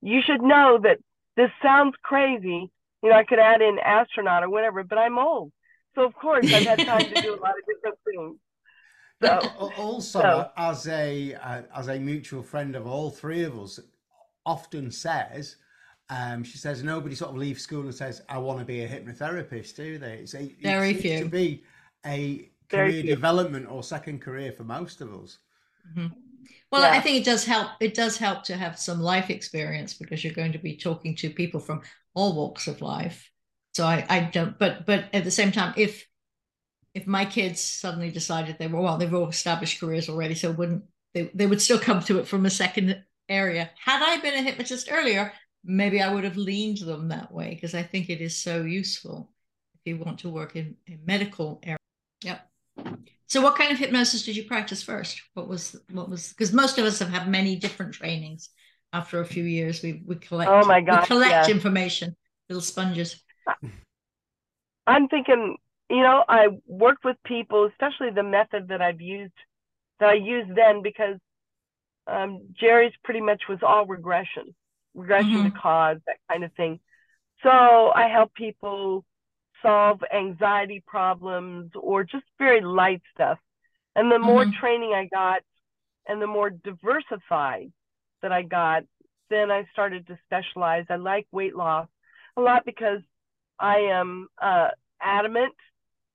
[0.02, 0.98] You should know that
[1.36, 2.70] this sounds crazy.
[3.02, 5.52] You know, I could add in astronaut or whatever, but I'm old.
[5.94, 8.38] So of course I've had time to do a lot of different things.
[9.22, 10.50] So, also, so.
[10.56, 13.78] as a uh, as a mutual friend of all three of us,
[14.44, 15.56] often says,
[16.10, 18.88] um, she says nobody sort of leaves school and says, "I want to be a
[18.88, 20.14] hypnotherapist," do they?
[20.18, 21.62] It's a, very it's, few to be
[22.04, 25.38] a career development or second career for most of us.
[25.96, 26.06] Mm-hmm.
[26.70, 26.98] Well, yeah.
[26.98, 27.70] I think it does help.
[27.80, 31.30] It does help to have some life experience because you're going to be talking to
[31.30, 31.82] people from
[32.14, 33.30] all walks of life.
[33.74, 34.58] So I, I don't.
[34.58, 36.06] But but at the same time, if
[36.94, 40.84] if my kids suddenly decided they were well, they've all established careers already, so wouldn't
[41.12, 41.30] they?
[41.34, 43.70] They would still come to it from a second area.
[43.82, 45.32] Had I been a hypnotist earlier,
[45.64, 49.30] maybe I would have leaned them that way because I think it is so useful
[49.74, 51.78] if you want to work in a medical area.
[52.22, 52.48] Yep.
[53.26, 55.20] So what kind of hypnosis did you practice first?
[55.34, 58.50] What was what was because most of us have had many different trainings.
[58.92, 62.14] After a few years, we we collect oh my God, collect information,
[62.48, 63.20] little sponges.
[64.86, 65.56] I'm thinking,
[65.90, 69.32] you know, I work with people, especially the method that I've used
[70.00, 71.16] that I used then because
[72.06, 74.54] um, Jerry's pretty much was all regression,
[74.94, 75.54] regression mm-hmm.
[75.54, 76.80] to cause, that kind of thing.
[77.42, 79.04] So I help people
[79.64, 83.38] solve anxiety problems or just very light stuff.
[83.96, 84.58] And the more mm-hmm.
[84.60, 85.42] training I got
[86.06, 87.72] and the more diversified
[88.22, 88.84] that I got,
[89.30, 90.84] then I started to specialize.
[90.90, 91.88] I like weight loss
[92.36, 93.00] a lot because
[93.58, 94.68] I am uh,
[95.00, 95.54] adamant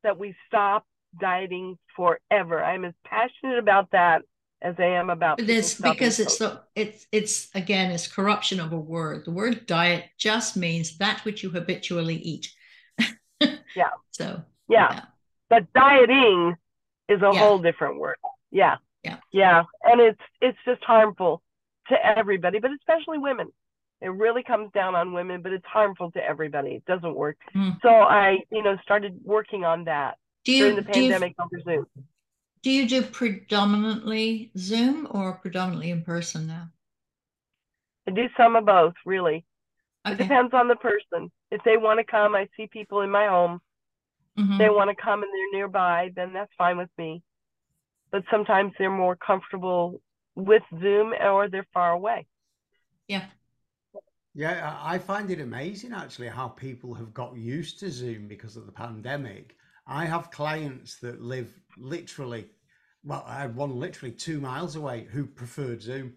[0.03, 0.85] that we stop
[1.19, 2.63] dieting forever.
[2.63, 4.23] I'm as passionate about that
[4.61, 5.39] as I am about.
[5.39, 9.25] It's because it's the it's it's again it's corruption of a word.
[9.25, 12.53] The word diet just means that which you habitually eat.
[13.75, 13.89] yeah.
[14.11, 14.93] So yeah.
[14.93, 15.01] yeah.
[15.49, 16.55] but dieting
[17.07, 17.39] is a yeah.
[17.39, 18.17] whole different word.
[18.51, 18.77] Yeah.
[19.03, 19.17] Yeah.
[19.31, 21.41] Yeah, and it's it's just harmful
[21.87, 23.51] to everybody, but especially women.
[24.01, 26.69] It really comes down on women, but it's harmful to everybody.
[26.69, 27.37] It doesn't work.
[27.53, 27.81] Mm.
[27.81, 31.61] So I, you know, started working on that do you, during the pandemic you, over
[31.63, 31.85] Zoom.
[32.61, 36.69] Do you do predominantly Zoom or predominantly in person now?
[38.07, 39.45] I do some of both, really.
[40.05, 40.15] Okay.
[40.15, 41.31] It depends on the person.
[41.51, 43.59] If they want to come, I see people in my home.
[44.37, 44.57] Mm-hmm.
[44.57, 47.21] they want to come and they're nearby, then that's fine with me.
[48.11, 50.01] But sometimes they're more comfortable
[50.35, 52.25] with Zoom or they're far away.
[53.07, 53.25] Yeah.
[54.33, 58.65] Yeah, I find it amazing actually how people have got used to Zoom because of
[58.65, 59.55] the pandemic.
[59.85, 62.45] I have clients that live literally,
[63.03, 66.13] well, I had one literally two miles away who preferred Zoom.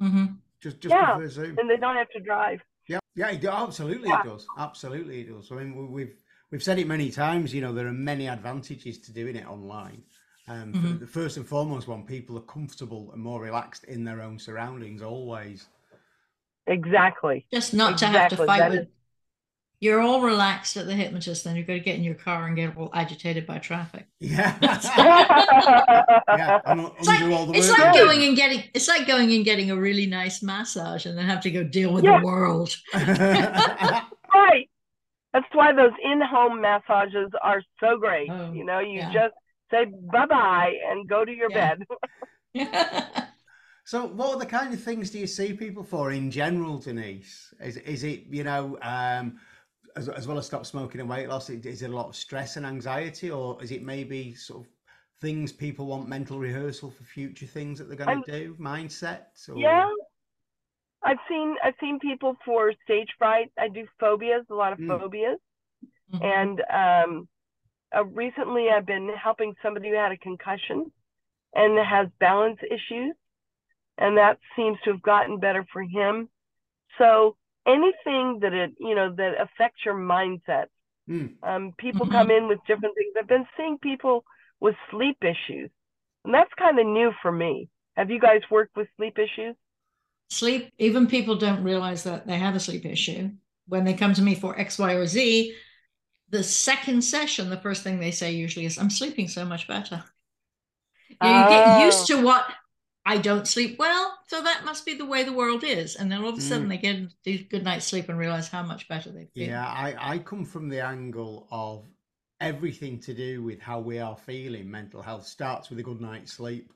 [0.00, 0.24] Mm-hmm.
[0.64, 2.58] Just, just yeah, prefer Zoom, and they don't have to drive.
[2.88, 4.20] Yeah, yeah, it, absolutely yeah.
[4.20, 4.46] it does.
[4.56, 5.52] Absolutely it does.
[5.52, 6.14] I mean, we've
[6.50, 7.52] we've said it many times.
[7.52, 10.02] You know, there are many advantages to doing it online.
[10.48, 10.98] Um, mm-hmm.
[11.00, 15.02] the first and foremost one, people are comfortable and more relaxed in their own surroundings
[15.02, 15.66] always.
[16.66, 17.44] Exactly.
[17.52, 18.14] Just not exactly.
[18.14, 18.80] to have to fight that with.
[18.80, 18.86] Is...
[19.84, 22.56] You're all relaxed at the hypnotist, then you've got to get in your car and
[22.56, 24.06] get all agitated by traffic.
[24.18, 24.56] Yeah.
[24.62, 26.60] yeah.
[26.98, 27.20] it's like,
[27.54, 31.18] it's like going and getting it's like going and getting a really nice massage and
[31.18, 32.18] then have to go deal with yeah.
[32.18, 32.74] the world.
[32.94, 34.70] right.
[35.34, 38.30] That's why those in-home massages are so great.
[38.30, 39.12] Oh, you know, you yeah.
[39.12, 39.34] just
[39.70, 41.74] say bye-bye and go to your yeah.
[42.54, 43.28] bed.
[43.86, 47.52] So, what are the kind of things do you see people for in general, Denise?
[47.60, 49.38] Is is it you know um,
[49.96, 51.50] as, as well as stop smoking and weight loss?
[51.50, 54.72] Is it a lot of stress and anxiety, or is it maybe sort of
[55.20, 59.48] things people want mental rehearsal for future things that they're going to do, mindsets?
[59.48, 59.56] Or...
[59.56, 59.88] Yeah,
[61.02, 63.52] I've seen I've seen people for stage fright.
[63.58, 64.88] I do phobias, a lot of mm.
[64.88, 65.38] phobias,
[66.12, 66.24] mm-hmm.
[66.24, 67.28] and um,
[67.96, 70.90] uh, recently I've been helping somebody who had a concussion
[71.54, 73.14] and has balance issues
[73.98, 76.28] and that seems to have gotten better for him.
[76.98, 80.66] So anything that it you know that affects your mindset.
[81.08, 81.34] Mm.
[81.42, 82.12] Um, people mm-hmm.
[82.12, 83.14] come in with different things.
[83.18, 84.24] I've been seeing people
[84.60, 85.70] with sleep issues,
[86.24, 87.68] and that's kind of new for me.
[87.96, 89.54] Have you guys worked with sleep issues?
[90.30, 93.30] Sleep, even people don't realize that they have a sleep issue.
[93.68, 95.54] When they come to me for X, Y, or Z,
[96.30, 100.02] the second session, the first thing they say usually is, I'm sleeping so much better.
[101.08, 102.16] You, know, you get used oh.
[102.16, 102.46] to what
[103.06, 105.94] I don't sleep well, so that must be the way the world is.
[105.94, 106.70] And then all of a sudden mm.
[106.70, 109.48] they get a good night's sleep and realize how much better they feel.
[109.48, 111.86] Yeah, I, I come from the angle of
[112.40, 114.70] everything to do with how we are feeling.
[114.70, 116.72] Mental health starts with a good night's sleep.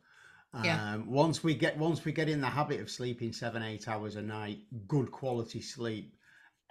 [0.62, 0.94] Yeah.
[0.94, 4.16] Um, once we get once we get in the habit of sleeping seven eight hours
[4.16, 6.14] a night, good quality sleep,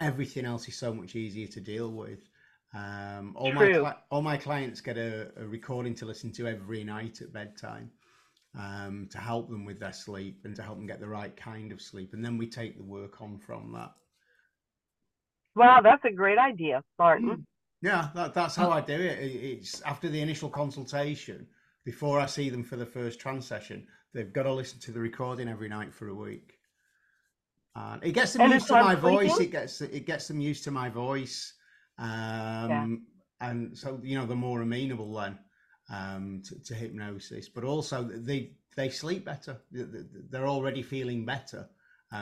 [0.00, 2.28] everything else is so much easier to deal with.
[2.74, 3.82] Um, all True.
[3.82, 7.90] my all my clients get a, a recording to listen to every night at bedtime
[8.58, 11.70] um, to help them with their sleep and to help them get the right kind
[11.70, 12.12] of sleep.
[12.12, 13.92] And then we take the work on from that.
[15.54, 17.28] Wow, that's a great idea, Martin.
[17.28, 17.44] Mm.
[17.80, 19.18] Yeah, that, that's how I do it.
[19.20, 21.46] It's after the initial consultation,
[21.84, 25.00] before I see them for the first trance session, they've got to listen to the
[25.00, 26.58] recording every night for a week.
[27.76, 29.28] And it gets them and used to my sleeping?
[29.28, 29.40] voice.
[29.40, 31.54] It gets it gets them used to my voice,
[31.98, 32.86] um, yeah.
[33.40, 35.38] and so you know they're more amenable then
[35.90, 39.60] um, to, to, hypnosis, but also they they sleep better.
[39.70, 41.68] They're already feeling better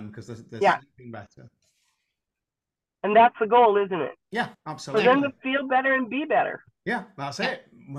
[0.07, 0.79] because um, they're, they're yeah.
[0.81, 1.51] sleeping better.
[3.03, 4.15] And that's the goal, isn't it?
[4.33, 5.05] Yeah, absolutely.
[5.05, 6.63] For them to feel better and be better.
[6.85, 7.67] Yeah, that's it.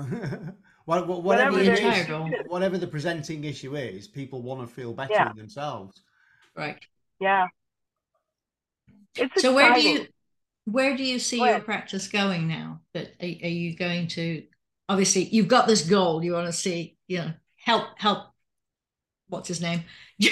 [0.84, 2.08] whatever, whatever, is,
[2.46, 5.32] whatever the presenting issue is, people want to feel better yeah.
[5.34, 6.02] themselves.
[6.56, 6.78] Right.
[7.20, 7.46] Yeah.
[9.14, 10.06] It's so where do you
[10.64, 12.80] where do you see your practice going now?
[12.94, 14.42] That are, are you going to
[14.88, 16.24] obviously you've got this goal.
[16.24, 18.28] You want to see you know help help
[19.28, 19.82] what's his name?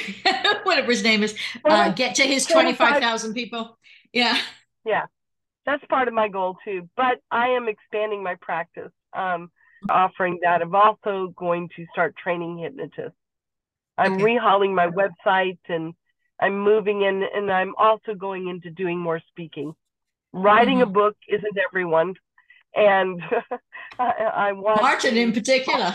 [0.62, 3.78] Whatever his name is uh, get to his 25,000 people.
[4.12, 4.38] Yeah.
[4.84, 5.04] Yeah.
[5.64, 9.50] That's part of my goal too but i am expanding my practice um,
[9.90, 10.62] offering that.
[10.62, 13.18] I'm also going to start training hypnotists.
[13.98, 14.24] I'm okay.
[14.24, 15.94] rehauling my website and
[16.38, 19.74] i'm moving in and i'm also going into doing more speaking.
[20.32, 20.90] Writing mm-hmm.
[20.90, 22.14] a book isn't everyone
[22.76, 23.20] and
[23.98, 24.10] I,
[24.48, 25.94] I want Martin in particular.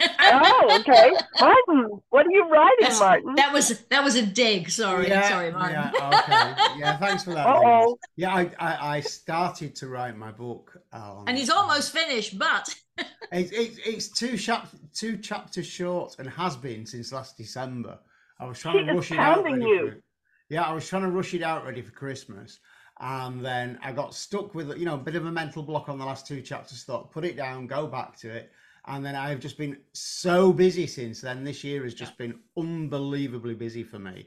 [0.00, 1.10] oh, okay.
[1.40, 3.34] Martin, what are you writing, That's, Martin?
[3.36, 4.68] That was that was a dig.
[4.70, 5.90] Sorry, yeah, sorry, Martin.
[5.94, 6.78] Yeah, okay.
[6.80, 7.46] Yeah, thanks for that.
[7.46, 7.96] Uh-oh.
[8.16, 10.76] Yeah, I, I, I started to write my book.
[10.92, 12.74] Um, and he's almost finished, but
[13.32, 17.98] It's it's it's two chap two chapters short and has been since last December.
[18.38, 19.50] I was trying She to rush it out.
[19.50, 19.90] you.
[19.90, 20.02] for.
[20.48, 22.60] Yeah, I was trying to rush it out ready for Christmas,
[23.00, 25.98] and then I got stuck with you know a bit of a mental block on
[25.98, 26.84] the last two chapters.
[26.84, 28.52] Thought put it down, go back to it,
[28.86, 31.44] and then I've just been so busy since then.
[31.44, 34.26] This year has just been unbelievably busy for me.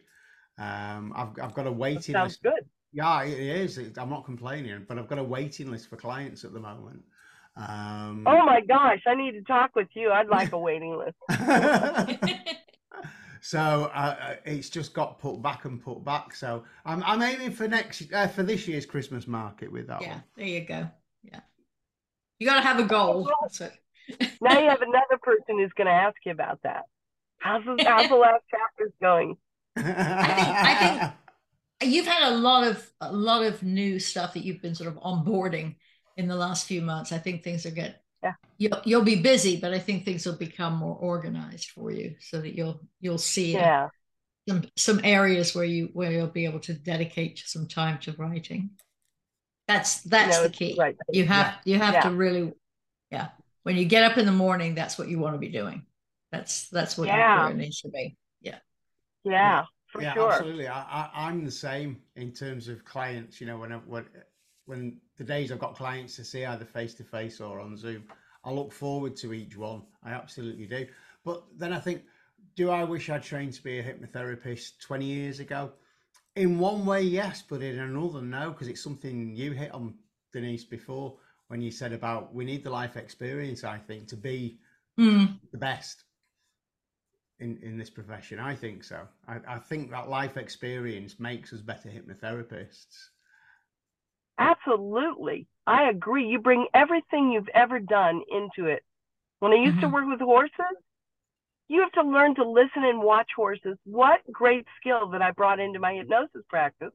[0.57, 2.41] Um, I've I've got a waiting Sounds list.
[2.43, 2.65] good.
[2.91, 3.77] Yeah, it is.
[3.97, 7.03] I'm not complaining, but I've got a waiting list for clients at the moment.
[7.55, 10.11] Um, Oh my gosh, I need to talk with you.
[10.11, 11.17] I'd like a waiting list.
[13.41, 16.35] so uh, uh, it's just got put back and put back.
[16.35, 20.09] So I'm I'm aiming for next uh, for this year's Christmas market with that yeah,
[20.09, 20.23] one.
[20.35, 20.89] there you go.
[21.23, 21.39] Yeah,
[22.39, 23.29] you got to have a goal.
[24.41, 26.85] Now you have another person who's going to ask you about that.
[27.37, 29.37] How's the, how's the last chapters going?
[29.75, 31.13] I think
[31.81, 35.01] You've had a lot of a lot of new stuff that you've been sort of
[35.01, 35.75] onboarding
[36.17, 37.13] in the last few months.
[37.13, 37.95] I think things are good.
[38.23, 38.33] Yeah.
[38.57, 42.41] You'll, you'll be busy, but I think things will become more organized for you, so
[42.41, 43.89] that you'll you'll see Yeah.
[44.47, 48.71] some some areas where you where you'll be able to dedicate some time to writing.
[49.67, 50.75] That's that's No, the key.
[50.77, 50.97] Right.
[51.11, 52.01] You have you have Yeah.
[52.01, 52.53] to really,
[53.11, 53.29] yeah.
[53.63, 55.85] When you get up in the morning, that's what you want to be doing.
[56.31, 57.47] That's that's what Yeah.
[57.47, 58.17] your needs to be.
[58.41, 58.59] Yeah
[59.23, 60.31] yeah, for yeah, sure.
[60.31, 60.67] absolutely.
[60.67, 63.39] I, I I'm the same in terms of clients.
[63.41, 64.05] You know, when I, when
[64.65, 68.05] when the days I've got clients to see either face to face or on Zoom,
[68.43, 69.83] I look forward to each one.
[70.01, 70.87] I absolutely do.
[71.23, 72.03] But then I think,
[72.55, 75.73] do I wish I'd trained to be a hypnotherapist 20 years ago?
[76.35, 79.93] In one way, yes, but in another, no, because it's something you hit on,
[80.31, 81.17] Denise, before
[81.49, 84.57] when you said about we need the life experience, I think, to be
[84.99, 86.03] Mm, the best
[87.39, 88.37] in, in this profession.
[88.37, 89.07] I think so.
[89.27, 93.11] I, I think that life experience makes us better hypnotherapists.
[94.39, 95.47] Absolutely.
[95.67, 96.27] I agree.
[96.27, 98.83] You bring everything you've ever done into it.
[99.39, 99.91] When I used to Mhm.
[99.91, 100.77] work with horses,
[101.67, 103.77] you have to learn to listen and watch horses.
[103.83, 106.91] What great skill that I brought into my hypnosis practice.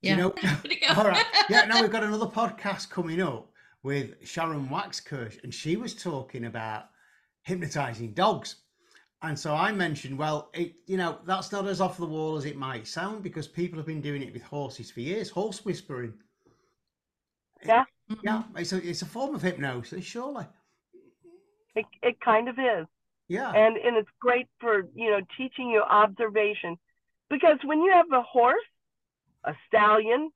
[0.00, 0.10] yeah.
[0.12, 0.28] You know,
[0.62, 0.94] There you go.
[1.00, 1.26] all right.
[1.50, 3.50] Yeah, now we've got another podcast coming up
[3.82, 6.90] with Sharon Waxkirch, and she was talking about
[7.42, 8.56] hypnotizing dogs.
[9.22, 12.44] And so I mentioned, well, it, you know, that's not as off the wall as
[12.44, 16.12] it might sound because people have been doing it with horses for years, horse whispering.
[17.64, 17.84] Yeah.
[18.22, 20.46] Yeah, it's a, it's a form of hypnosis, surely.
[21.74, 22.86] It, it kind of is.
[23.28, 23.50] Yeah.
[23.50, 26.76] And and it's great for, you know, teaching you observation.
[27.30, 28.62] Because when you have a horse,
[29.44, 30.30] a stallion,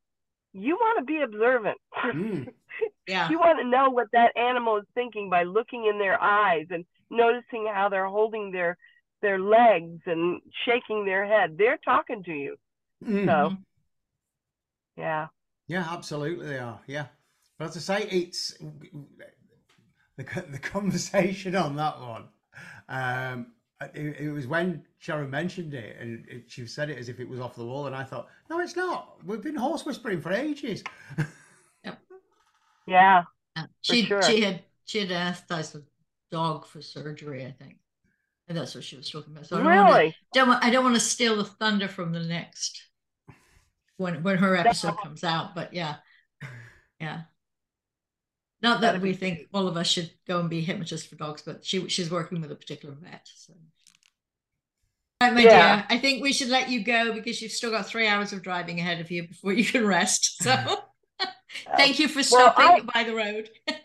[0.53, 1.79] you want to be observant.
[2.05, 2.49] Mm.
[3.09, 3.29] Yeah.
[3.29, 6.85] you want to know what that animal is thinking by looking in their eyes and
[7.11, 8.77] noticing how they're holding their
[9.21, 11.57] their legs and shaking their head.
[11.59, 12.57] They're talking to you.
[13.05, 13.27] Mm.
[13.27, 13.57] So
[14.97, 15.27] yeah.
[15.67, 16.81] Yeah, absolutely they are.
[16.87, 17.07] Yeah,
[17.59, 18.57] but as I say, it's
[20.17, 22.29] the the conversation on that one.
[22.89, 23.53] Um,
[23.95, 27.29] it, it was when Sharon mentioned it, and it, she said it as if it
[27.29, 29.19] was off the wall, and I thought, no, it's not.
[29.25, 30.83] We've been horse whispering for ages.
[31.85, 31.95] Yeah.
[33.57, 33.67] Yeah.
[33.83, 34.23] She sure.
[34.23, 35.83] she had she had asked a
[36.31, 37.79] dog for surgery, I think,
[38.49, 39.47] and that's what she was talking about.
[39.47, 40.17] So I don't want to, Really?
[40.33, 42.83] don't want, I don't want to steal the thunder from the next
[43.97, 45.55] when when her episode comes out.
[45.55, 45.97] But yeah,
[47.01, 47.23] yeah.
[48.61, 51.65] Not that we think all of us should go and be hypnotists for dogs, but
[51.65, 53.29] she she's working with a particular vet.
[53.35, 53.55] So.
[55.21, 55.77] Right, my Yeah.
[55.77, 55.87] dear.
[55.91, 58.79] I think we should let you go because you've still got three hours of driving
[58.81, 60.43] ahead of you before you can rest.
[60.43, 60.55] So
[61.77, 63.51] thank you for Well, stopping by the road.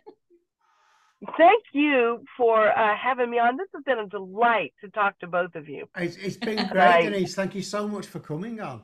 [1.38, 3.56] Thank you for uh, having me on.
[3.56, 5.88] This has been a delight to talk to both of you.
[5.96, 7.04] It's, it's been great, Right.
[7.10, 7.34] Denise.
[7.34, 8.82] Thank you so much for coming on.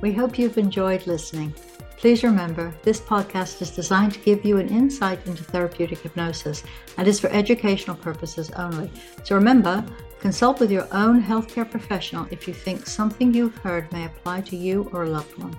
[0.00, 1.52] We hope you've enjoyed listening.
[1.98, 6.64] Please remember, this podcast is designed to give you an insight into therapeutic hypnosis
[6.96, 8.90] and is for educational purposes only.
[9.24, 9.84] So remember,
[10.18, 14.56] consult with your own healthcare professional if you think something you've heard may apply to
[14.56, 15.54] you or a loved one.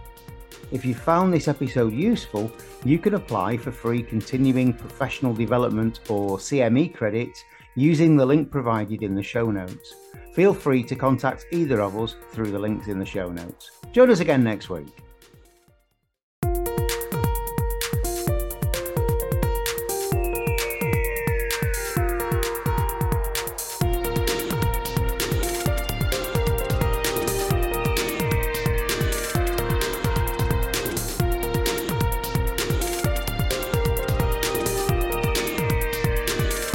[0.71, 2.51] If you found this episode useful,
[2.83, 7.43] you can apply for free continuing professional development or CME credits
[7.75, 9.93] using the link provided in the show notes.
[10.33, 13.71] Feel free to contact either of us through the links in the show notes.
[13.91, 14.87] Join us again next week.